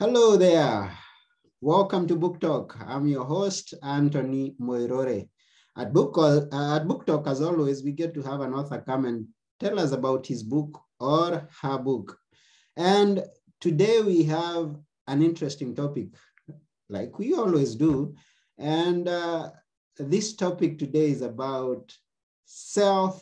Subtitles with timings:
[0.00, 0.96] Hello there.
[1.60, 2.74] Welcome to Book Talk.
[2.86, 5.28] I'm your host, Anthony Moirore.
[5.76, 9.04] At Book, uh, at Book Talk, as always, we get to have an author come
[9.04, 9.28] and
[9.58, 12.16] tell us about his book or her book.
[12.78, 13.22] And
[13.60, 14.74] today we have
[15.06, 16.06] an interesting topic,
[16.88, 18.14] like we always do.
[18.56, 19.50] And uh,
[19.98, 21.94] this topic today is about
[22.46, 23.20] self-defense.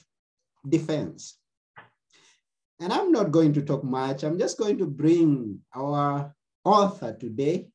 [2.79, 4.22] And I'm not going to talk much.
[4.22, 6.36] I'm just going to bring our
[6.68, 7.68] author today.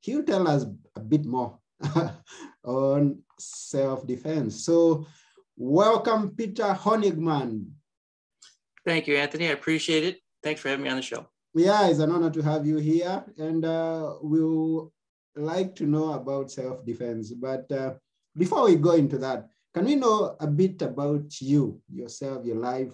[0.00, 0.66] He'll tell us
[0.96, 1.58] a bit more
[2.64, 4.64] on self-defense.
[4.64, 5.06] So
[5.56, 7.66] welcome, Peter Honigmann.
[8.84, 9.48] Thank you, Anthony.
[9.48, 10.18] I appreciate it.
[10.42, 11.26] Thanks for having me on the show.
[11.54, 13.24] Yeah, it's an honor to have you here.
[13.38, 14.92] And uh, we'll
[15.36, 17.32] like to know about self-defense.
[17.32, 17.94] But uh,
[18.36, 22.92] before we go into that, can we know a bit about you, yourself, your life,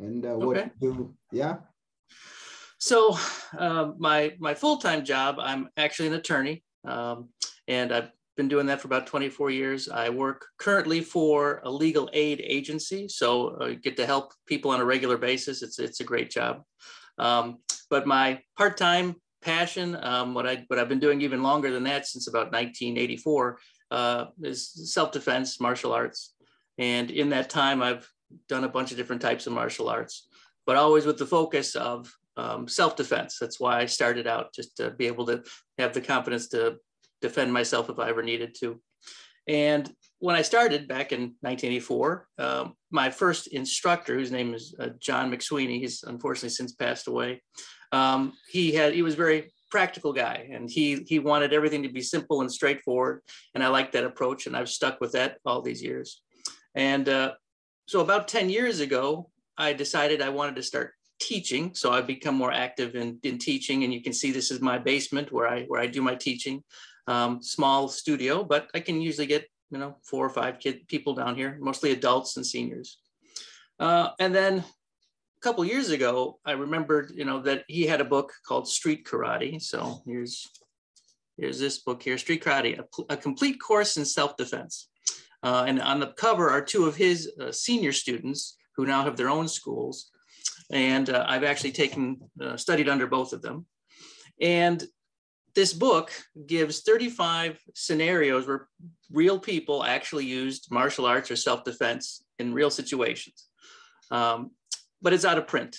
[0.00, 0.70] and uh, what okay.
[0.80, 1.14] you do?
[1.32, 1.56] Yeah.
[2.78, 3.16] So
[3.58, 7.28] uh, my my full time job, I'm actually an attorney, um,
[7.68, 9.88] and I've been doing that for about 24 years.
[9.88, 14.80] I work currently for a legal aid agency, so I get to help people on
[14.80, 15.62] a regular basis.
[15.62, 16.62] It's it's a great job.
[17.18, 21.70] Um, but my part time passion, um, what I what I've been doing even longer
[21.70, 23.58] than that since about 1984,
[23.90, 26.34] uh, is self defense, martial arts,
[26.76, 28.06] and in that time I've
[28.48, 30.28] done a bunch of different types of martial arts,
[30.66, 33.38] but always with the focus of um, self-defense.
[33.40, 35.42] That's why I started out, just to be able to
[35.78, 36.76] have the confidence to
[37.22, 38.80] defend myself if I ever needed to.
[39.48, 44.88] And when I started back in 1984, um, my first instructor, whose name is uh,
[44.98, 47.42] John McSweeney, he's unfortunately since passed away.
[47.92, 52.00] Um, he had he was very practical guy, and he he wanted everything to be
[52.00, 53.22] simple and straightforward.
[53.54, 56.22] And I like that approach, and I've stuck with that all these years.
[56.74, 57.32] And uh,
[57.86, 61.74] so about 10 years ago, I decided I wanted to start teaching.
[61.74, 64.78] So I've become more active in, in teaching and you can see this is my
[64.78, 66.62] basement where I, where I do my teaching.
[67.08, 71.14] Um, small studio, but I can usually get, you know, four or five kid people
[71.14, 72.98] down here, mostly adults and seniors.
[73.78, 78.04] Uh, and then a couple years ago, I remembered, you know, that he had a
[78.04, 79.62] book called Street Karate.
[79.62, 80.48] So here's,
[81.36, 84.88] here's this book here, Street Karate, a, a complete course in self-defense.
[85.42, 89.16] Uh, and on the cover are two of his uh, senior students who now have
[89.16, 90.10] their own schools.
[90.70, 93.66] And uh, I've actually taken, uh, studied under both of them.
[94.40, 94.84] And
[95.54, 96.12] this book
[96.46, 98.68] gives 35 scenarios where
[99.10, 103.46] real people actually used martial arts or self-defense in real situations.
[104.10, 104.50] Um,
[105.00, 105.76] but it's out of print.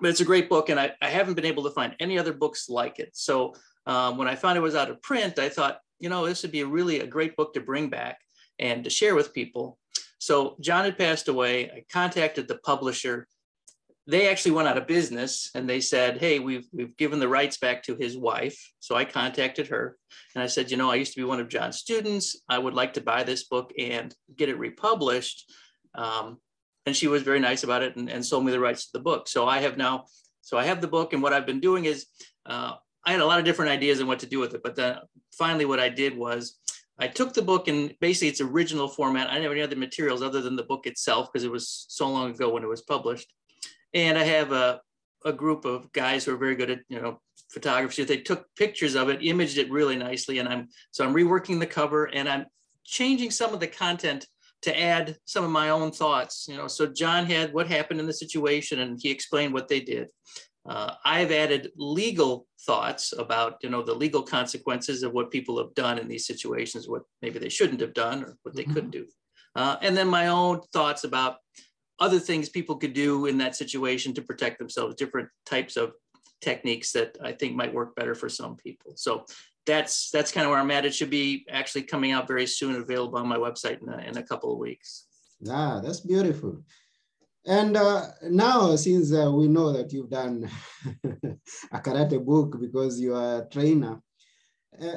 [0.00, 2.32] But it's a great book, and I, I haven't been able to find any other
[2.32, 3.10] books like it.
[3.12, 6.42] So um, when I found it was out of print, I thought, you know, this
[6.42, 8.18] would be really a great book to bring back
[8.58, 9.78] and to share with people.
[10.18, 11.70] So John had passed away.
[11.70, 13.26] I contacted the publisher
[14.10, 17.56] they actually went out of business and they said, Hey, we've, we've given the rights
[17.58, 18.58] back to his wife.
[18.80, 19.96] So I contacted her
[20.34, 22.40] and I said, You know, I used to be one of John's students.
[22.48, 25.50] I would like to buy this book and get it republished.
[25.94, 26.38] Um,
[26.86, 29.04] and she was very nice about it and, and sold me the rights to the
[29.04, 29.28] book.
[29.28, 30.06] So I have now,
[30.40, 31.12] so I have the book.
[31.12, 32.06] And what I've been doing is,
[32.46, 32.72] uh,
[33.04, 34.62] I had a lot of different ideas on what to do with it.
[34.62, 34.96] But then
[35.32, 36.58] finally, what I did was,
[36.98, 39.28] I took the book in basically its original format.
[39.28, 42.10] I didn't have any other materials other than the book itself because it was so
[42.10, 43.32] long ago when it was published.
[43.94, 44.80] And I have a,
[45.24, 47.20] a group of guys who are very good at, you know,
[47.52, 48.04] photography.
[48.04, 50.38] They took pictures of it, imaged it really nicely.
[50.38, 52.46] And I'm, so I'm reworking the cover and I'm
[52.84, 54.26] changing some of the content
[54.62, 56.46] to add some of my own thoughts.
[56.48, 59.80] You know, so John had what happened in the situation and he explained what they
[59.80, 60.08] did.
[60.68, 65.74] Uh, I've added legal thoughts about, you know, the legal consequences of what people have
[65.74, 68.74] done in these situations, what maybe they shouldn't have done or what they mm-hmm.
[68.74, 69.06] could do.
[69.56, 71.38] Uh, and then my own thoughts about
[72.00, 75.92] other things people could do in that situation to protect themselves, different types of
[76.40, 78.92] techniques that I think might work better for some people.
[78.96, 79.26] So
[79.66, 80.86] that's that's kind of where I'm at.
[80.86, 84.16] It should be actually coming out very soon, available on my website in a, in
[84.16, 85.06] a couple of weeks.
[85.48, 86.62] Ah, that's beautiful.
[87.46, 90.48] And uh, now, since uh, we know that you've done
[91.72, 94.00] a karate book because you are a trainer,
[94.80, 94.96] uh,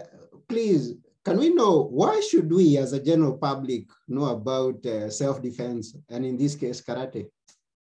[0.49, 0.95] please
[1.25, 6.25] can we know why should we as a general public know about uh, self-defense and
[6.25, 7.27] in this case karate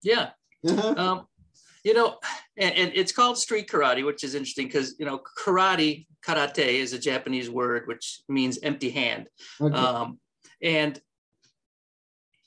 [0.03, 0.31] yeah
[0.69, 0.95] uh-huh.
[0.97, 1.27] um,
[1.85, 2.19] you know
[2.57, 6.93] and, and, it's called street karate which is interesting because you know karate karate is
[6.93, 9.29] a japanese word which means empty hand
[9.61, 9.77] okay.
[9.77, 10.19] um,
[10.63, 11.01] and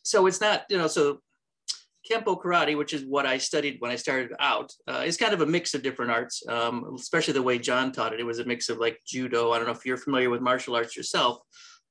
[0.03, 1.19] so it's not you know so
[2.09, 5.41] Kenpo karate, which is what I studied when I started out, uh, is kind of
[5.41, 8.19] a mix of different arts, um, especially the way John taught it.
[8.19, 9.51] It was a mix of like judo.
[9.51, 11.39] I don't know if you're familiar with martial arts yourself,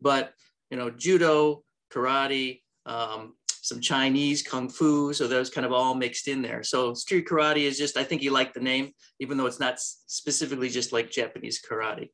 [0.00, 0.32] but
[0.70, 1.62] you know, judo,
[1.92, 5.12] karate, um, some Chinese kung fu.
[5.12, 6.62] So those kind of all mixed in there.
[6.62, 9.78] So street karate is just, I think you like the name, even though it's not
[9.78, 12.08] specifically just like Japanese karate.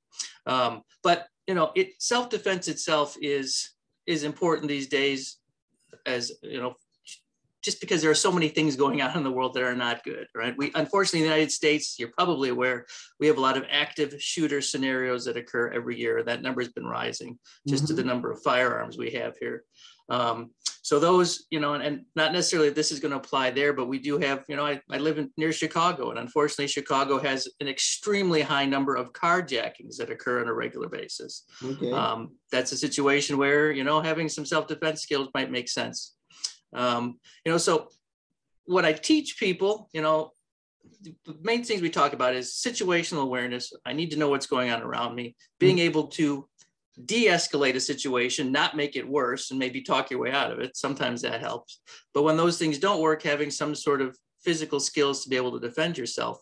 [0.47, 3.71] Um, but you know, it self-defense itself is
[4.06, 5.39] is important these days
[6.06, 6.75] as you know
[7.65, 10.05] just because there are so many things going on in the world that are not
[10.05, 10.55] good, right?
[10.57, 12.87] We unfortunately in the United States, you're probably aware,
[13.19, 16.23] we have a lot of active shooter scenarios that occur every year.
[16.23, 17.97] That number has been rising just mm-hmm.
[17.97, 19.65] to the number of firearms we have here.
[20.11, 20.51] Um,
[20.83, 23.89] so those, you know, and, and, not necessarily this is going to apply there, but
[23.89, 27.49] we do have, you know, I, I live in, near Chicago, and unfortunately, Chicago has
[27.61, 31.45] an extremely high number of carjackings that occur on a regular basis.
[31.65, 31.91] Okay.
[31.91, 36.17] Um, that's a situation where, you know, having some self-defense skills might make sense.
[36.75, 37.88] Um, you know, so
[38.67, 40.32] what I teach people, you know,
[41.03, 43.73] the main things we talk about is situational awareness.
[43.85, 45.87] I need to know what's going on around me, being mm-hmm.
[45.87, 46.49] able to
[47.05, 50.76] de-escalate a situation, not make it worse, and maybe talk your way out of it.
[50.76, 51.81] Sometimes that helps.
[52.12, 55.59] But when those things don't work, having some sort of physical skills to be able
[55.59, 56.38] to defend yourself.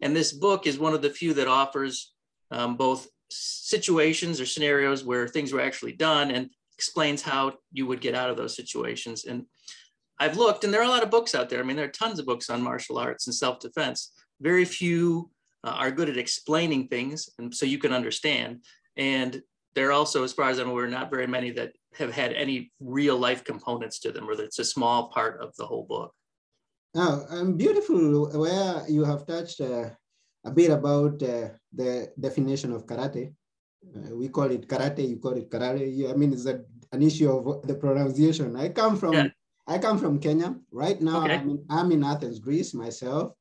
[0.00, 2.12] And this book is one of the few that offers
[2.50, 8.00] um, both situations or scenarios where things were actually done and explains how you would
[8.00, 9.24] get out of those situations.
[9.24, 9.46] And
[10.18, 11.60] I've looked, and there are a lot of books out there.
[11.60, 14.12] I mean, there are tons of books on martial arts and self defense.
[14.40, 15.30] Very few
[15.64, 18.64] uh, are good at explaining things, and so you can understand.
[18.96, 19.42] And
[19.74, 22.72] there are also, as far as I'm aware, not very many that have had any
[22.80, 26.12] real life components to them, or that it's a small part of the whole book.
[26.94, 29.90] Now, um, beautiful where you have touched uh,
[30.44, 33.32] a bit about uh, the definition of karate.
[33.96, 36.10] Uh, we call it karate, you call it karate.
[36.10, 36.60] I mean, it's a,
[36.92, 38.56] an issue of the pronunciation.
[38.56, 39.28] I come from yeah.
[39.66, 40.56] I come from Kenya.
[40.70, 41.34] Right now, okay.
[41.34, 43.32] I'm, in, I'm in Athens, Greece myself.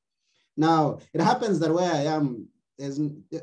[0.58, 2.48] Now, it happens that where I am,
[2.78, 3.00] there's,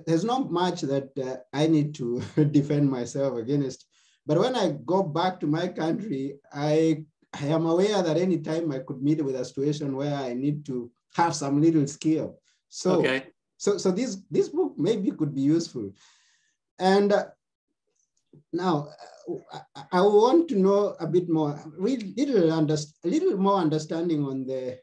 [0.07, 3.87] there's not much that uh, I need to defend myself against.
[4.27, 7.05] But when I go back to my country, I,
[7.41, 10.91] I am aware that anytime I could meet with a situation where I need to
[11.15, 12.39] have some little skill.
[12.69, 13.27] So, okay.
[13.57, 15.91] so, so this, this book maybe could be useful.
[16.79, 17.27] And uh,
[18.53, 18.89] now,
[19.53, 19.61] uh,
[19.93, 24.79] I want to know a bit more, little, under, a little more understanding on the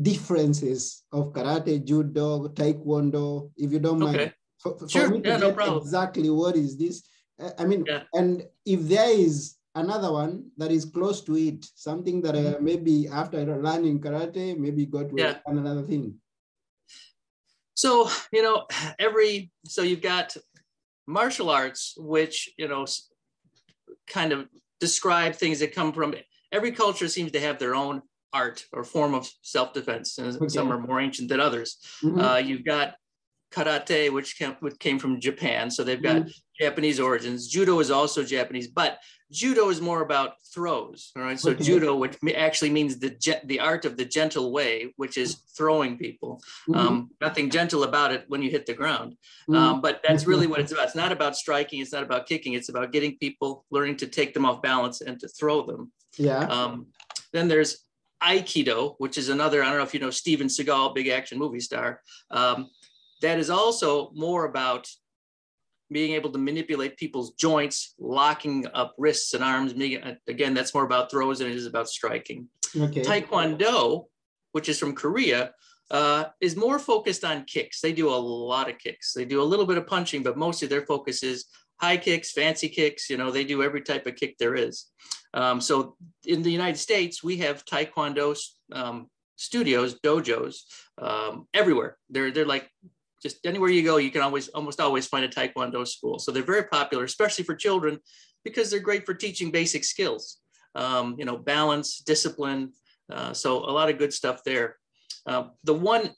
[0.00, 4.32] differences of karate, judo, taekwondo, if you don't mind.
[4.58, 5.78] For, for sure, to yeah, no problem.
[5.78, 7.08] Exactly what is this?
[7.40, 8.02] Uh, I mean, yeah.
[8.12, 12.64] and if there is another one that is close to it, something that uh, mm-hmm.
[12.64, 15.36] maybe after learning karate, maybe got to yeah.
[15.46, 16.14] another thing.
[17.74, 18.66] So, you know,
[18.98, 20.36] every, so you've got
[21.08, 22.86] martial arts, which, you know,
[24.06, 24.46] kind of
[24.78, 26.14] describe things that come from
[26.52, 28.02] every culture seems to have their own
[28.32, 30.48] art or form of self-defense and okay.
[30.48, 32.20] some are more ancient than others mm-hmm.
[32.20, 32.94] uh, you've got
[33.50, 35.70] karate which came, which came from japan.
[35.70, 36.28] So they've got mm-hmm.
[36.60, 37.48] japanese origins.
[37.48, 38.98] Judo is also japanese but
[39.30, 41.38] judo is more about throws all right?
[41.38, 45.96] So judo which actually means the the art of the gentle way which is throwing
[45.98, 46.42] people.
[46.68, 46.78] Mm-hmm.
[46.78, 49.16] um, nothing gentle about it when you hit the ground.
[49.48, 49.56] Mm-hmm.
[49.56, 50.86] um, but that's really what it's about.
[50.86, 54.34] It's not about striking it's not about kicking it's about getting people learning to take
[54.34, 55.92] them off balance and to throw them.
[56.16, 56.40] Yeah.
[56.40, 56.88] Um,
[57.32, 57.84] then there's
[58.22, 61.60] aikido which is another i don't know if you know steven seagal big action movie
[61.60, 62.00] star.
[62.30, 62.68] Um,
[63.22, 64.88] that is also more about
[65.90, 69.72] being able to manipulate people's joints, locking up wrists and arms.
[70.26, 72.48] Again, that's more about throws than it is about striking.
[72.78, 73.02] Okay.
[73.02, 74.04] Taekwondo,
[74.52, 75.52] which is from Korea,
[75.90, 77.80] uh, is more focused on kicks.
[77.80, 79.14] They do a lot of kicks.
[79.14, 81.46] They do a little bit of punching, but mostly their focus is
[81.80, 83.08] high kicks, fancy kicks.
[83.08, 84.86] You know, they do every type of kick there is.
[85.32, 85.96] Um, so
[86.26, 88.38] in the United States, we have Taekwondo
[88.72, 90.56] um, studios, dojos
[91.00, 91.96] um, everywhere.
[92.10, 92.70] They're they're like
[93.22, 96.18] just anywhere you go, you can always almost always find a Taekwondo school.
[96.18, 97.98] So they're very popular, especially for children,
[98.44, 100.38] because they're great for teaching basic skills.
[100.74, 102.72] Um, you know, balance, discipline.
[103.10, 104.76] Uh, so a lot of good stuff there.
[105.26, 106.10] Uh, the one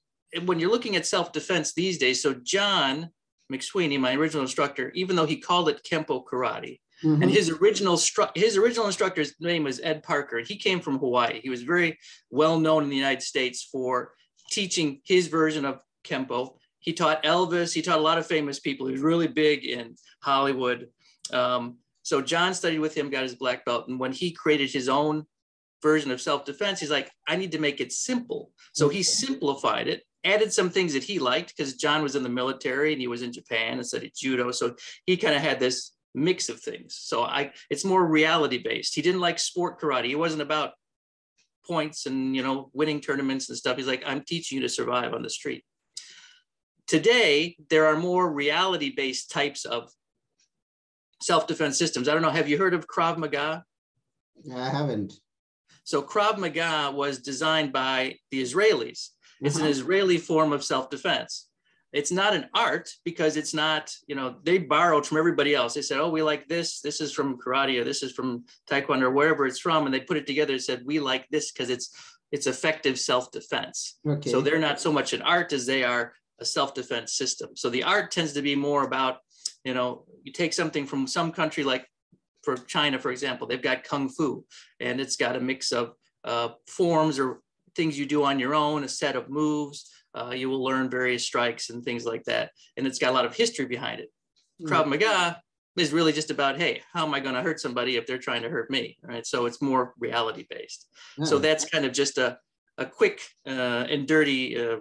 [0.45, 3.11] when you're looking at self-defense these days, so John
[3.53, 7.23] McSweeney, my original instructor, even though he called it Kenpo Karate, mm-hmm.
[7.23, 10.99] and his original stru- his original instructor's name was Ed Parker, and he came from
[10.99, 11.41] Hawaii.
[11.43, 11.99] He was very
[12.31, 14.13] well known in the United States for
[14.51, 17.73] teaching his version of Kenpo he taught Elvis.
[17.73, 18.87] He taught a lot of famous people.
[18.87, 20.89] He was really big in Hollywood.
[21.33, 24.89] Um, so John studied with him, got his black belt, and when he created his
[24.89, 25.27] own
[25.83, 28.51] version of self-defense, he's like, I need to make it simple.
[28.73, 32.29] So he simplified it, added some things that he liked because John was in the
[32.29, 34.51] military and he was in Japan and studied judo.
[34.51, 34.75] So
[35.07, 36.99] he kind of had this mix of things.
[37.01, 38.95] So I, it's more reality based.
[38.95, 40.07] He didn't like sport karate.
[40.07, 40.73] He wasn't about
[41.67, 43.77] points and you know winning tournaments and stuff.
[43.77, 45.65] He's like, I'm teaching you to survive on the street.
[46.91, 49.93] Today, there are more reality based types of
[51.23, 52.09] self defense systems.
[52.09, 53.65] I don't know, have you heard of Krav Maga?
[54.53, 55.13] I haven't.
[55.85, 59.11] So Krav Maga was designed by the Israelis.
[59.41, 59.67] It's uh-huh.
[59.67, 61.47] an Israeli form of self-defense.
[61.93, 65.75] It's not an art because it's not, you know, they borrowed from everybody else.
[65.75, 66.81] They said, oh, we like this.
[66.81, 69.87] This is from karate or this is from taekwondo or wherever it's from.
[69.87, 71.95] And they put it together and said, we like this because it's
[72.33, 73.99] it's effective self-defense.
[74.09, 74.31] Okay.
[74.31, 77.51] So they're not so much an art as they are a self-defense system.
[77.55, 79.19] So the art tends to be more about,
[79.65, 81.87] you know, you take something from some country like
[82.43, 84.45] for China, for example, they've got kung fu,
[84.81, 85.93] and it's got a mix of
[86.25, 87.41] uh, forms or
[87.77, 89.91] things you do on your own, a set of moves.
[90.15, 93.27] Uh, you will learn various strikes and things like that, and it's got a lot
[93.27, 94.11] of history behind it.
[94.63, 94.69] Mm.
[94.69, 95.41] Krav Maga
[95.77, 98.43] is really just about, hey, how am I going to hurt somebody if they're trying
[98.43, 99.25] to hurt me, right?
[99.25, 100.89] So it's more reality based.
[101.19, 101.27] Mm.
[101.27, 102.39] So that's kind of just a
[102.79, 104.79] a quick uh, and dirty uh,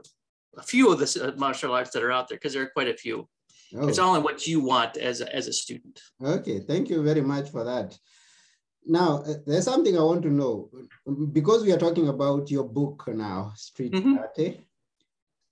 [0.58, 2.88] a few of the uh, martial arts that are out there because there are quite
[2.88, 3.28] a few.
[3.76, 3.88] Oh.
[3.88, 6.02] It's all in what you want as a, as a student.
[6.24, 7.98] Okay, thank you very much for that.
[8.86, 10.70] Now, uh, there's something I want to know
[11.32, 14.18] because we are talking about your book now, Street mm.
[14.18, 14.60] Karate.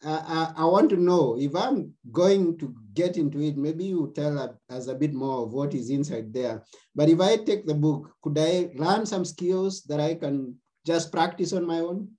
[0.04, 4.58] I, I, want to know if I'm going to get into it, maybe you tell
[4.70, 6.64] us a bit more of what is inside there.
[6.96, 11.12] But if I take the book, could I learn some skills that I can just
[11.12, 12.10] practice on my own?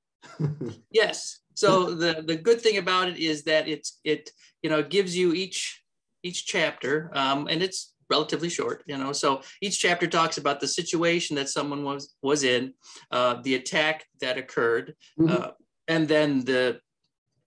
[0.91, 1.39] yes.
[1.59, 4.31] So the, the good thing about it is that it's it
[4.63, 5.83] you know gives you each
[6.23, 9.13] each chapter, um, and it's relatively short, you know.
[9.13, 12.75] So each chapter talks about the situation that someone was was in,
[13.11, 15.43] uh, the attack that occurred, mm-hmm.
[15.43, 15.51] uh,
[15.89, 16.81] and then the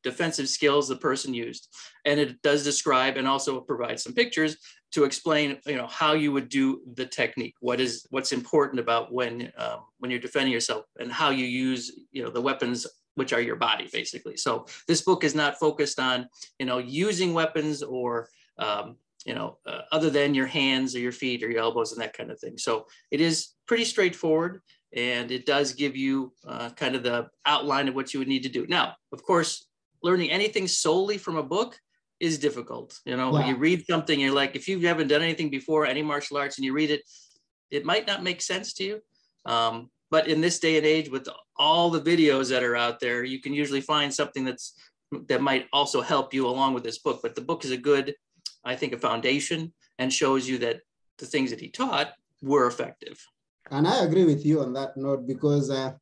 [0.03, 1.69] defensive skills the person used.
[2.03, 4.57] And it does describe and also provide some pictures
[4.91, 7.55] to explain, you know, how you would do the technique.
[7.61, 11.91] What is what's important about when um, when you're defending yourself and how you use,
[12.11, 12.85] you know, the weapons
[13.21, 14.35] which are your body basically.
[14.35, 18.95] So this book is not focused on, you know, using weapons or um,
[19.27, 22.17] you know, uh, other than your hands or your feet or your elbows and that
[22.17, 22.57] kind of thing.
[22.57, 24.61] So it is pretty straightforward
[24.95, 28.41] and it does give you uh, kind of the outline of what you would need
[28.41, 28.65] to do.
[28.67, 29.67] Now, of course,
[30.01, 31.77] learning anything solely from a book
[32.19, 32.99] is difficult.
[33.05, 33.49] You know, yeah.
[33.49, 36.65] you read something, you're like, if you haven't done anything before, any martial arts, and
[36.65, 37.03] you read it,
[37.69, 39.01] it might not make sense to you.
[39.45, 41.27] Um, but in this day and age, with
[41.57, 44.73] all the videos that are out there, you can usually find something that's
[45.27, 47.19] that might also help you along with this book.
[47.21, 48.15] But the book is a good
[48.63, 50.81] I think, a foundation and shows you that
[51.17, 53.23] the things that he taught were effective.
[53.69, 55.93] And I agree with you on that note because uh,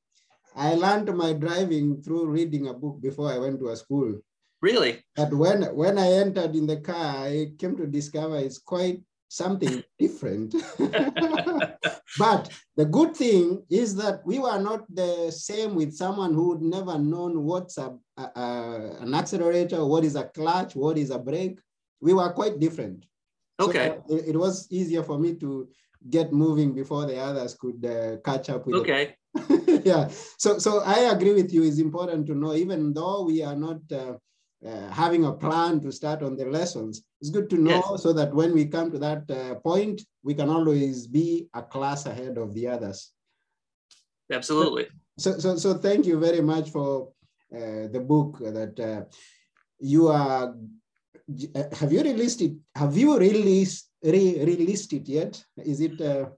[0.55, 4.19] I learned my driving through reading a book before I went to a school.
[4.61, 5.05] Really?
[5.15, 9.83] But when when I entered in the car, I came to discover it's quite something
[9.97, 10.53] different.
[12.17, 16.61] but the good thing is that we were not the same with someone who would
[16.61, 21.19] never known what's a, a, a, an accelerator, what is a clutch, what is a
[21.19, 21.59] brake.
[22.01, 23.05] We were quite different.
[23.59, 23.97] Okay.
[24.07, 25.67] So it, it, was easier for me to
[26.09, 29.15] get moving before the others could uh, catch up with okay.
[29.85, 30.09] Yeah.
[30.37, 31.63] So so i agree with you.
[31.63, 34.13] It's important to know even though we are not uh,
[34.65, 38.03] uh, having a plan to start on the lessons it's good to know yes.
[38.03, 42.05] so that when we come to that uh, point we can always be a class
[42.05, 43.11] ahead of the others
[44.31, 47.09] absolutely so so so thank you very much for
[47.55, 49.03] uh, the book that uh,
[49.79, 50.53] you are
[51.55, 52.53] uh, have you released it?
[52.75, 55.43] Have you released re released it yet?
[55.57, 55.99] Is it?
[56.01, 56.29] Uh...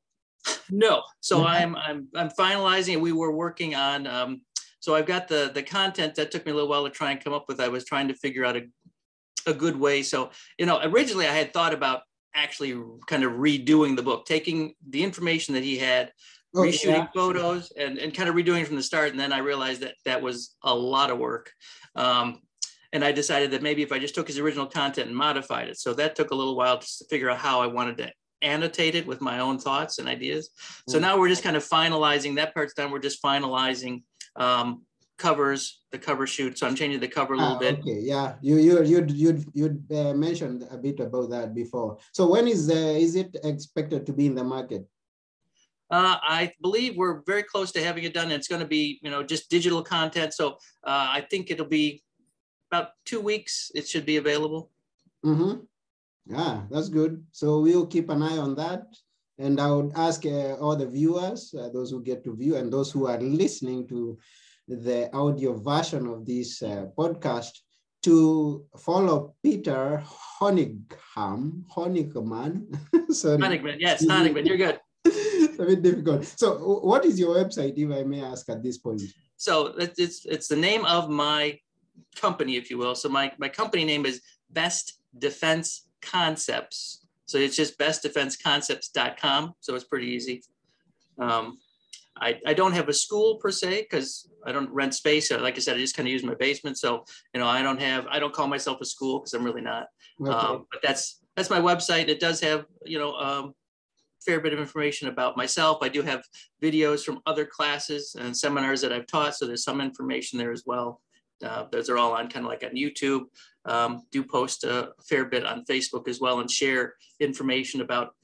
[0.70, 1.04] No.
[1.20, 3.00] So I'm I'm I'm finalizing.
[3.00, 4.08] We were working on.
[4.08, 4.42] Um,
[4.80, 7.24] so I've got the the content that took me a little while to try and
[7.24, 7.60] come up with.
[7.60, 8.64] I was trying to figure out a
[9.48, 10.03] a good way.
[10.03, 12.01] So you know, originally I had thought about
[12.33, 16.12] actually kind of redoing the book, taking the information that he had,
[16.55, 17.07] oh, reshooting yeah.
[17.13, 19.12] photos, and and kind of redoing from the start.
[19.12, 21.51] And then I realized that that was a lot of work.
[21.95, 22.41] Um,
[22.93, 25.77] and I decided that maybe if I just took his original content and modified it.
[25.77, 28.95] So that took a little while just to figure out how I wanted to annotate
[28.95, 30.50] it with my own thoughts and ideas.
[30.89, 31.01] So mm.
[31.01, 32.91] now we're just kind of finalizing that part's done.
[32.91, 34.03] We're just finalizing
[34.36, 34.83] um,
[35.25, 35.62] covers,
[35.92, 36.58] the cover shoot.
[36.58, 37.80] So I'm changing the cover a little ah, bit.
[37.80, 39.66] Okay, yeah, you you you you you
[39.98, 41.98] uh, mentioned a bit about that before.
[42.18, 44.84] So when is uh, is it expected to be in the market?
[45.92, 48.32] Uh, I believe we're very close to having it done.
[48.32, 50.34] It's going to be, you know, just digital content.
[50.34, 50.46] So
[50.88, 52.01] uh, I think it'll be
[52.72, 54.72] about two weeks, it should be available.
[55.25, 55.68] Mm-hmm.
[56.34, 57.13] Yeah, that's good.
[57.32, 58.84] So we'll keep an eye on that.
[59.38, 62.72] And I would ask uh, all the viewers, uh, those who get to view and
[62.72, 64.18] those who are listening to
[64.72, 67.51] the audio version of this uh, podcast,
[68.04, 70.04] to follow Peter
[70.40, 71.63] Honigmann.
[71.75, 72.66] Honigmann.
[73.13, 73.38] Sorry.
[73.38, 74.80] Honigmann, yes, Honigmann, you're good.
[75.06, 76.25] it's a bit difficult.
[76.25, 79.01] So what is your website, if I may ask at this point?
[79.38, 81.60] So it's, it's the name of my
[82.16, 82.96] company, if you will.
[82.96, 87.06] So my, my company name is Best Defense Concepts.
[87.25, 89.54] So it's just bestdefenseconcepts.com.
[89.60, 90.44] So it's pretty easy.
[91.20, 91.60] Um,
[92.22, 95.32] I, I don't have a school per se because I don't rent space.
[95.32, 96.78] Like I said, I just kind of use my basement.
[96.78, 99.62] So, you know, I don't have, I don't call myself a school because I'm really
[99.62, 99.88] not.
[100.22, 100.32] Okay.
[100.32, 102.10] Um, but that's, that's my website.
[102.10, 103.54] It does have, you know, um,
[104.24, 105.80] fair bit of information about myself.
[105.82, 106.24] I do have
[106.62, 109.36] videos from other classes and seminars that I've taught.
[109.36, 111.01] So there's some information there as well.
[111.44, 113.24] Uh, those are all on kind of like on YouTube.
[113.66, 118.16] Um, do post a fair bit on Facebook as well and share information about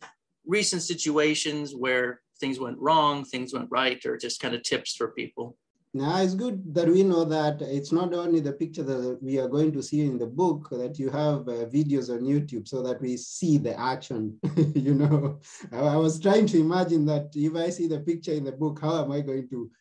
[0.45, 5.09] recent situations where things went wrong, things went right, or just kind of tips for
[5.09, 5.57] people.
[5.93, 9.47] Now it's good that we know that it's not only the picture that we are
[9.47, 13.01] going to see in the book, that you have uh, videos on YouTube so that
[13.01, 14.37] we see the action.
[14.75, 15.39] you know,
[15.71, 18.79] I, I, was trying to imagine that if I see the picture in the book,
[18.81, 19.71] how am I going to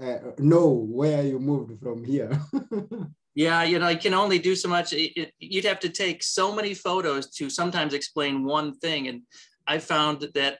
[0.00, 2.40] uh, know where you moved from here?
[3.34, 4.92] yeah, you know, I can only do so much.
[4.92, 9.08] It, it, you'd have to take so many photos to sometimes explain one thing.
[9.08, 9.22] And
[9.66, 10.58] I found that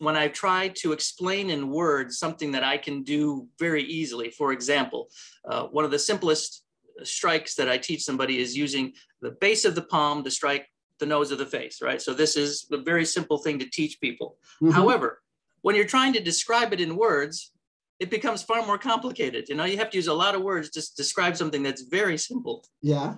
[0.00, 4.52] when I try to explain in words something that I can do very easily, for
[4.52, 5.08] example,
[5.48, 6.64] uh, one of the simplest
[7.02, 10.66] strikes that I teach somebody is using the base of the palm to strike
[10.98, 12.00] the nose of the face, right?
[12.00, 14.38] So this is a very simple thing to teach people.
[14.62, 14.72] Mm-hmm.
[14.72, 15.20] However,
[15.60, 17.52] when you're trying to describe it in words,
[17.98, 19.50] it becomes far more complicated.
[19.50, 22.16] You know, you have to use a lot of words to describe something that's very
[22.16, 22.64] simple.
[22.80, 23.16] Yeah.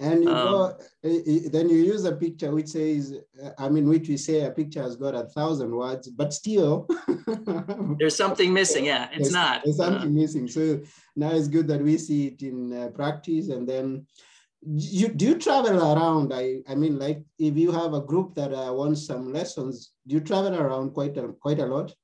[0.00, 3.14] And you um, go, then you use a picture which says,
[3.58, 6.88] I mean, which we say a picture has got a thousand words, but still.
[7.98, 8.86] there's something missing.
[8.86, 9.62] Yeah, it's there's, not.
[9.64, 10.48] There's something uh, missing.
[10.48, 10.80] So
[11.14, 13.50] now it's good that we see it in uh, practice.
[13.50, 14.06] And then
[14.66, 16.32] you do you travel around?
[16.32, 20.14] I, I mean, like if you have a group that uh, wants some lessons, do
[20.16, 21.94] you travel around quite a, quite a lot?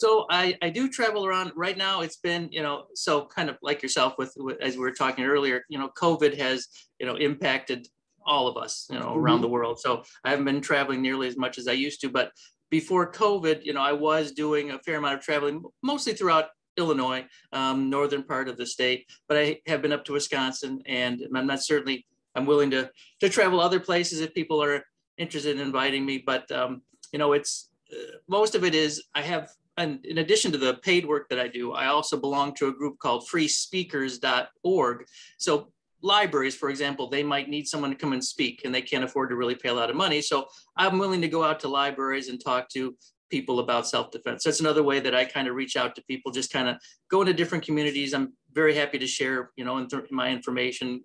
[0.00, 2.00] So I, I do travel around right now.
[2.00, 5.26] It's been, you know, so kind of like yourself with, with as we were talking
[5.26, 7.86] earlier, you know, COVID has, you know, impacted
[8.24, 9.18] all of us, you know, mm-hmm.
[9.18, 9.78] around the world.
[9.78, 12.32] So I haven't been traveling nearly as much as I used to, but
[12.70, 16.46] before COVID, you know, I was doing a fair amount of traveling, mostly throughout
[16.78, 21.22] Illinois, um, northern part of the state, but I have been up to Wisconsin and
[21.36, 22.90] I'm not certainly, I'm willing to,
[23.20, 24.82] to travel other places if people are
[25.18, 26.80] interested in inviting me, but, um,
[27.12, 30.74] you know, it's, uh, most of it is I have and in addition to the
[30.74, 35.06] paid work that I do, I also belong to a group called freespeakers.org.
[35.38, 39.04] So libraries, for example, they might need someone to come and speak and they can't
[39.04, 40.20] afford to really pay a lot of money.
[40.22, 42.96] So I'm willing to go out to libraries and talk to
[43.30, 44.42] people about self-defense.
[44.42, 46.76] That's another way that I kind of reach out to people, just kind of
[47.10, 48.12] go into different communities.
[48.12, 51.04] I'm very happy to share, you know, my information.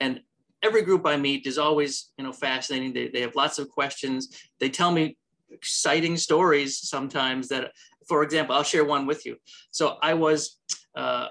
[0.00, 0.20] And
[0.62, 2.92] every group I meet is always, you know, fascinating.
[2.92, 4.50] They, they have lots of questions.
[4.58, 5.16] They tell me
[5.50, 7.72] exciting stories sometimes that
[8.10, 9.36] for example, I'll share one with you.
[9.70, 10.58] So I was
[10.96, 11.28] uh,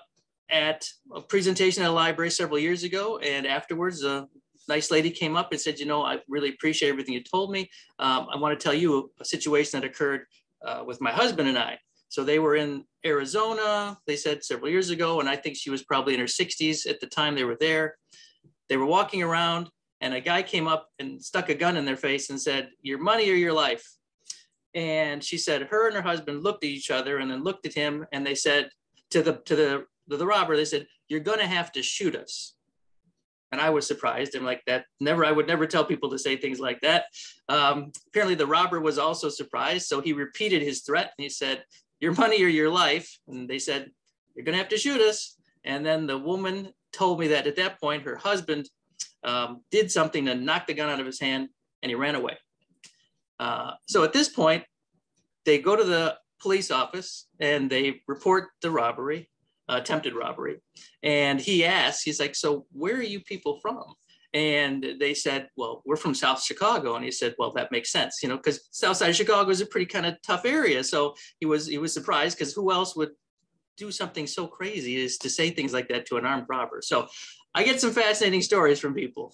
[0.50, 4.30] at a presentation at a library several years ago, and afterwards, a
[4.70, 7.70] nice lady came up and said, "You know, I really appreciate everything you told me.
[8.00, 10.22] Um, I want to tell you a situation that occurred
[10.66, 11.78] uh, with my husband and I."
[12.08, 13.98] So they were in Arizona.
[14.08, 17.02] They said several years ago, and I think she was probably in her 60s at
[17.02, 17.98] the time they were there.
[18.70, 21.98] They were walking around, and a guy came up and stuck a gun in their
[21.98, 23.86] face and said, "Your money or your life."
[24.76, 27.74] And she said her and her husband looked at each other and then looked at
[27.74, 28.70] him and they said
[29.12, 32.16] to the to the to the robber they said you're going to have to shoot
[32.16, 32.56] us.
[33.52, 34.36] And i was surprised.
[34.36, 37.06] I'm like that never i would never tell people to say things like that.
[37.48, 39.88] Um, apparently the robber was also surprised.
[39.88, 41.64] So he repeated his threat and he said
[42.00, 43.20] your money or your life.
[43.28, 43.92] And they said
[44.36, 45.36] you're going to have to shoot us.
[45.64, 48.70] And then the woman told me that at that point her husband
[49.24, 51.50] um, did something to knock the gun out of his hand
[51.82, 52.38] and he ran away
[53.39, 54.63] uh, so at this point,
[55.45, 59.30] they go to the police office and they report the robbery,
[59.69, 60.58] uh, attempted robbery.
[61.04, 63.84] And he asks, he's like, So where are you people from?
[64.34, 66.95] And they said, Well, we're from South Chicago.
[66.95, 69.62] And he said, Well, that makes sense, you know, because South Side of Chicago is
[69.62, 70.84] a pretty kind of tough area.
[70.84, 73.12] So he was he was surprised because who else would
[73.78, 76.82] do something so crazy is to say things like that to an armed robber.
[76.82, 77.08] So
[77.56, 79.34] I get some fascinating stories from people.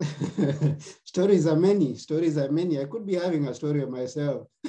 [1.04, 1.94] stories are many.
[1.96, 2.80] Stories are many.
[2.80, 4.46] I could be having a story of myself.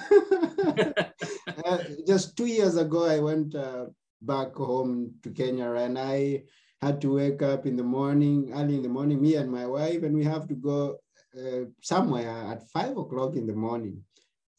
[1.65, 3.85] uh, just two years ago, I went uh,
[4.21, 6.43] back home to Kenya and I
[6.81, 10.03] had to wake up in the morning, early in the morning, me and my wife,
[10.03, 10.97] and we have to go
[11.37, 14.01] uh, somewhere at five o'clock in the morning.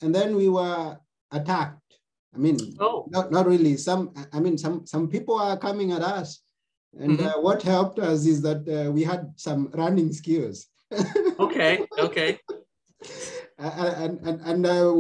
[0.03, 0.99] And then we were
[1.33, 1.79] attacked.
[2.35, 3.07] I mean, oh.
[3.11, 3.77] not, not really.
[3.77, 6.43] Some, I mean, some, some people are coming at us
[6.99, 7.27] and mm-hmm.
[7.27, 10.67] uh, what helped us is that uh, we had some running skills.
[11.39, 12.39] okay, okay.
[13.59, 14.93] and and, and uh,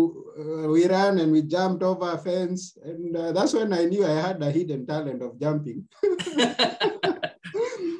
[0.68, 2.78] we ran and we jumped over a fence.
[2.84, 5.88] And uh, that's when I knew I had a hidden talent of jumping.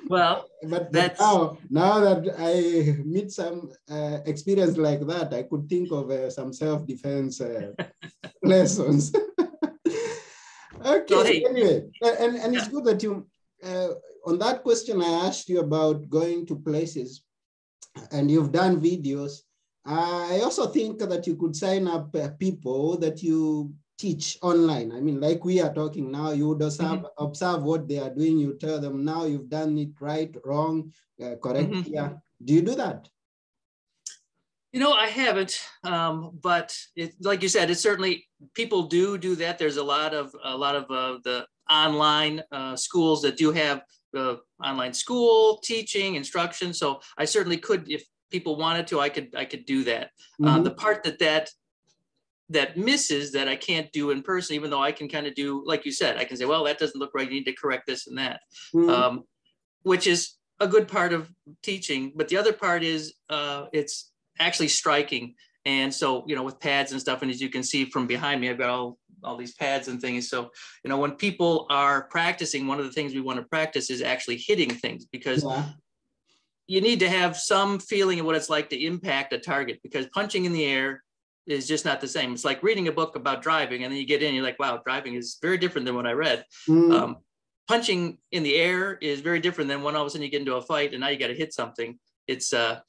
[0.09, 5.69] well, but, but now, now that I meet some uh, experience like that, I could
[5.69, 7.43] think of uh, some self-defense
[8.43, 9.13] lessons.
[10.85, 11.15] Okay.
[11.15, 13.27] So, hey, anyway, and, and it's good that you,
[13.65, 13.89] uh,
[14.27, 17.23] on that question I asked you about going to places
[18.13, 19.43] and you've done videos.
[19.85, 24.93] I also think that you could sign up uh, people that you teach online.
[24.93, 27.25] I mean, like we are talking now, you would observe, mm-hmm.
[27.25, 28.39] observe what they are doing.
[28.39, 30.93] You tell them now you've done it right, wrong,
[31.23, 31.83] uh, correct mm-hmm.
[31.83, 32.23] here.
[32.43, 33.09] Do you do that?
[34.73, 39.35] You know, I haven't, um, but it, like you said, it's certainly people do do
[39.37, 39.59] that.
[39.59, 43.83] There's a lot of a lot of uh, the online uh, schools that do have
[44.17, 46.75] uh, online school teaching instruction.
[46.75, 50.11] So I certainly could, if people wanted to, I could I could do that.
[50.43, 50.65] Uh, mm-hmm.
[50.65, 51.51] the part that that
[52.51, 55.63] that misses that I can't do in person, even though I can kind of do,
[55.65, 57.27] like you said, I can say, well, that doesn't look right.
[57.27, 58.41] You need to correct this and that,
[58.75, 58.91] mm-hmm.
[58.91, 59.25] um,
[59.83, 61.31] which is a good part of
[61.63, 62.13] teaching.
[62.17, 65.35] But the other part is uh, it's actually striking.
[65.65, 68.41] And so, you know, with pads and stuff, and as you can see from behind
[68.41, 70.29] me, I've got all, all these pads and things.
[70.29, 70.51] So,
[70.85, 74.03] you know, when people are practicing, one of the things we want to practice is
[74.03, 75.71] actually hitting things because yeah.
[76.67, 80.07] you need to have some feeling of what it's like to impact a target because
[80.07, 81.03] punching in the air
[81.47, 82.33] is just not the same.
[82.33, 84.81] It's like reading a book about driving, and then you get in, you're like, wow,
[84.85, 86.45] driving is very different than what I read.
[86.69, 86.93] Mm.
[86.93, 87.17] Um,
[87.67, 90.41] punching in the air is very different than when all of a sudden you get
[90.41, 91.99] into a fight and now you got to hit something.
[92.27, 92.81] It's uh,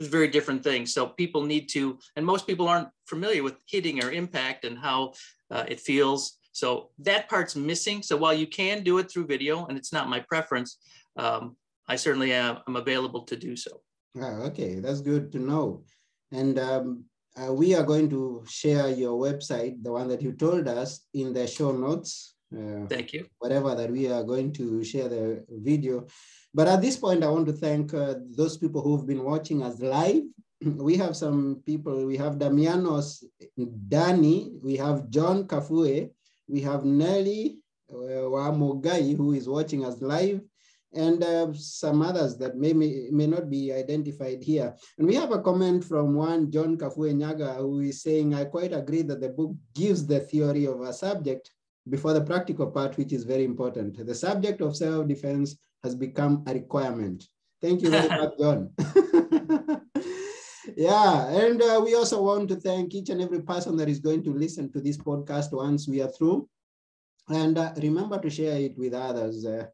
[0.00, 0.94] it's very different things.
[0.94, 5.14] So people need to, and most people aren't familiar with hitting or impact and how
[5.50, 6.38] uh, it feels.
[6.52, 8.02] So that part's missing.
[8.02, 10.78] So while you can do it through video, and it's not my preference,
[11.16, 11.56] um,
[11.88, 13.80] I certainly am I'm available to do so.
[14.16, 15.84] Oh, okay, that's good to know.
[16.32, 17.04] And um,
[17.36, 21.32] uh, we are going to share your website, the one that you told us, in
[21.32, 22.34] the show notes.
[22.54, 23.26] Uh, Thank you.
[23.38, 26.06] Whatever that we are going to share the video.
[26.54, 29.78] But at this point, I want to thank uh, those people who've been watching us
[29.80, 30.22] live.
[30.88, 33.24] We have some people, we have Damianos
[33.88, 36.10] Dani, we have John Kafue,
[36.48, 37.58] we have Nelly
[37.90, 40.40] uh, Wamogai, who is watching us live,
[40.94, 44.74] and uh, some others that may, may, may not be identified here.
[44.98, 48.72] And we have a comment from one John Kafue Nyaga, who is saying, I quite
[48.72, 51.50] agree that the book gives the theory of a subject
[51.88, 54.04] before the practical part, which is very important.
[54.04, 57.24] The subject of self-defense has become a requirement.
[57.60, 58.70] Thank you very much, John.
[60.78, 64.22] yeah, and uh, we also want to thank each and every person that is going
[64.22, 66.48] to listen to this podcast once we are through.
[67.28, 69.44] And uh, remember to share it with others.
[69.44, 69.66] Uh,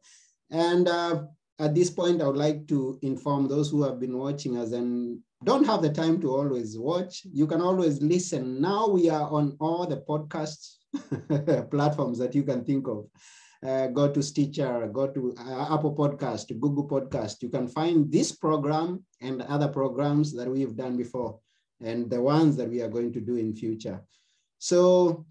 [0.49, 1.25] and uh,
[1.59, 5.19] at this point, I would like to inform those who have been watching us and
[5.43, 7.21] don't have the time to always watch.
[7.31, 8.59] You can always listen.
[8.59, 10.77] Now we are on all the podcast
[11.69, 13.05] platforms that you can think of
[13.65, 17.41] uh, go to Stitcher, go to uh, Apple Podcast, Google Podcast.
[17.41, 21.39] You can find this program and other programs that we've done before
[21.81, 24.01] and the ones that we are going to do in future.
[24.59, 25.25] So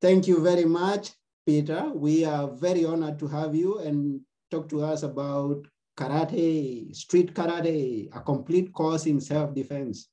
[0.00, 1.10] thank you very much,
[1.46, 1.90] Peter.
[1.94, 5.66] We are very honored to have you and talk to us about
[5.96, 10.08] karate, street karate, a complete course in self-defense.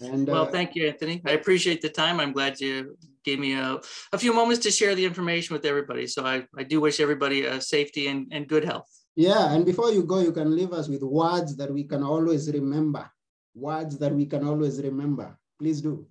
[0.00, 1.22] And well, uh, thank you, Anthony.
[1.24, 2.20] I appreciate the time.
[2.20, 3.80] I'm glad you gave me a,
[4.12, 6.06] a few moments to share the information with everybody.
[6.06, 8.88] So I, I do wish everybody a safety and, and good health.
[9.16, 12.50] Yeah, and before you go, you can leave us with words that we can always
[12.52, 13.08] remember.
[13.54, 15.38] Words that we can always remember.
[15.58, 16.06] Please do.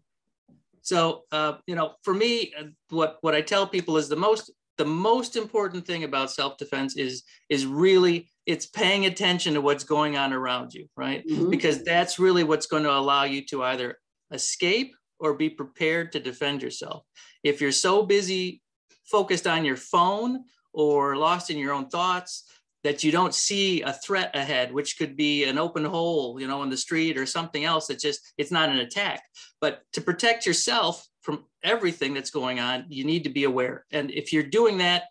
[0.82, 4.52] So, uh, you know, for me, uh, what what I tell people is the most
[4.78, 10.17] the most important thing about self-defense is is really it's paying attention to what's going
[10.17, 11.49] on around you right mm-hmm.
[11.49, 13.97] because that's really what's going to allow you to either
[14.32, 17.04] escape or be prepared to defend yourself
[17.44, 18.62] if you're so busy
[19.06, 22.48] focused on your phone or lost in your own thoughts
[22.84, 26.62] that you don't see a threat ahead which could be an open hole you know
[26.62, 29.24] in the street or something else that just it's not an attack
[29.60, 33.86] but to protect yourself from everything that's going on, you need to be aware.
[33.92, 35.04] And if you're doing that,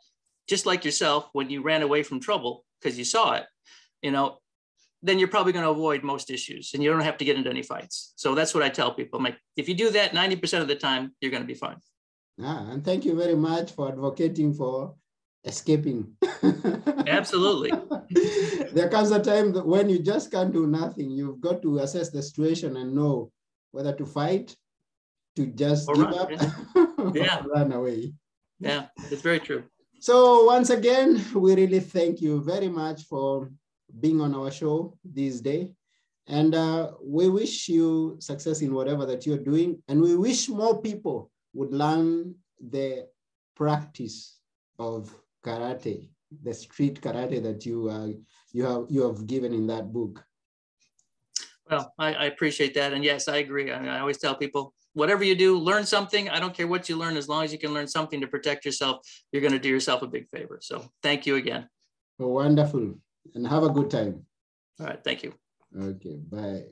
[0.48, 3.44] just like yourself, when you ran away from trouble because you saw it,
[4.02, 4.38] you know,
[5.02, 7.50] then you're probably going to avoid most issues and you don't have to get into
[7.50, 8.12] any fights.
[8.16, 9.18] So that's what I tell people.
[9.18, 11.76] I'm like, if you do that 90% of the time, you're going to be fine.
[12.38, 14.94] Yeah, and thank you very much for advocating for
[15.44, 16.16] escaping.
[17.06, 17.72] Absolutely.
[18.72, 22.22] there comes a time when you just can't do nothing, you've got to assess the
[22.22, 23.30] situation and know
[23.72, 24.54] whether to fight
[25.36, 27.10] to just or give run, up yeah.
[27.14, 27.42] yeah.
[27.46, 28.12] run away.
[28.60, 29.64] Yeah, it's very true.
[30.00, 33.50] So once again, we really thank you very much for
[34.00, 35.70] being on our show this day.
[36.28, 39.82] And uh, we wish you success in whatever that you're doing.
[39.88, 43.08] And we wish more people would learn the
[43.56, 44.38] practice
[44.78, 46.08] of karate,
[46.42, 48.08] the street karate that you, uh,
[48.52, 50.24] you, have, you have given in that book.
[51.68, 52.92] Well, I, I appreciate that.
[52.92, 53.72] And yes, I agree.
[53.72, 56.28] I, mean, I always tell people whatever you do, learn something.
[56.28, 58.64] I don't care what you learn, as long as you can learn something to protect
[58.64, 60.58] yourself, you're going to do yourself a big favor.
[60.60, 61.68] So thank you again.
[62.18, 62.94] Wonderful
[63.34, 64.26] and have a good time.
[64.80, 65.02] All right.
[65.02, 65.34] Thank you.
[65.78, 66.16] Okay.
[66.30, 66.64] Bye.